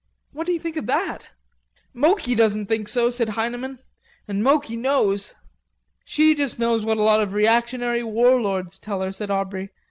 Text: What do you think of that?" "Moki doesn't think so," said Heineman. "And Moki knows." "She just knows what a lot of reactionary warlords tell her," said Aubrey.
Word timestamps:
What 0.31 0.47
do 0.47 0.51
you 0.51 0.59
think 0.59 0.77
of 0.77 0.87
that?" 0.87 1.27
"Moki 1.93 2.33
doesn't 2.33 2.65
think 2.65 2.87
so," 2.87 3.11
said 3.11 3.29
Heineman. 3.29 3.77
"And 4.27 4.41
Moki 4.43 4.75
knows." 4.75 5.35
"She 6.03 6.33
just 6.33 6.57
knows 6.57 6.83
what 6.83 6.97
a 6.97 7.03
lot 7.03 7.21
of 7.21 7.35
reactionary 7.35 8.01
warlords 8.03 8.79
tell 8.79 9.01
her," 9.01 9.11
said 9.11 9.29
Aubrey. 9.29 9.69